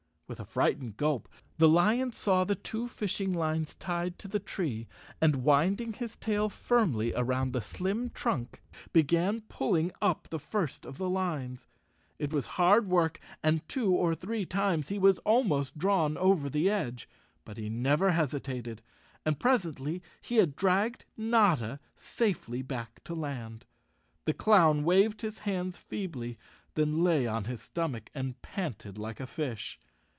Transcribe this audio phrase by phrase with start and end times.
[0.31, 1.27] With a frightened gulp,
[1.57, 4.87] the lion saw the two fishing lines tied to the tree
[5.19, 8.61] and, winding his tail firmly around the slim trunk,
[8.93, 11.67] began pulling up the first of the lines.
[12.17, 16.69] It was hard work and two or three times he was almost drawn over the
[16.69, 17.09] edge,
[17.43, 18.81] but he never hesitated,
[19.25, 23.65] and presently he had dragged Notta safely back to land.
[24.23, 26.37] The clown waved his hands feebly,
[26.75, 29.77] then lay on his stomach and panted like a fish.